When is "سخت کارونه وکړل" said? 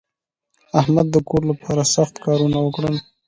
1.95-2.95